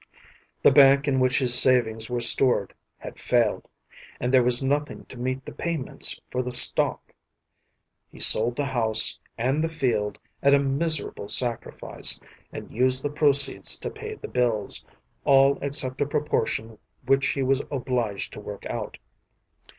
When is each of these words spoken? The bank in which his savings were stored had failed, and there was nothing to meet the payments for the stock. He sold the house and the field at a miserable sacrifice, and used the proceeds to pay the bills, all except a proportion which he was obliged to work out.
The 0.63 0.71
bank 0.71 1.07
in 1.07 1.19
which 1.19 1.37
his 1.37 1.53
savings 1.53 2.09
were 2.09 2.21
stored 2.21 2.73
had 2.97 3.19
failed, 3.19 3.67
and 4.19 4.33
there 4.33 4.41
was 4.41 4.63
nothing 4.63 5.05
to 5.05 5.19
meet 5.19 5.45
the 5.45 5.53
payments 5.53 6.19
for 6.31 6.41
the 6.41 6.51
stock. 6.51 7.13
He 8.11 8.19
sold 8.19 8.55
the 8.55 8.65
house 8.65 9.19
and 9.37 9.63
the 9.63 9.69
field 9.69 10.17
at 10.41 10.55
a 10.55 10.59
miserable 10.59 11.29
sacrifice, 11.29 12.19
and 12.51 12.71
used 12.71 13.03
the 13.03 13.11
proceeds 13.11 13.77
to 13.77 13.91
pay 13.91 14.15
the 14.15 14.27
bills, 14.27 14.83
all 15.23 15.59
except 15.61 16.01
a 16.01 16.07
proportion 16.07 16.79
which 17.05 17.27
he 17.33 17.43
was 17.43 17.61
obliged 17.69 18.33
to 18.33 18.39
work 18.39 18.65
out. 18.65 18.97